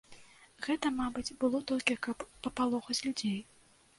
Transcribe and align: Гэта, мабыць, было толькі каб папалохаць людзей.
Гэта, 0.67 0.87
мабыць, 1.01 1.35
было 1.43 1.59
толькі 1.71 1.99
каб 2.09 2.25
папалохаць 2.47 2.99
людзей. 3.09 3.37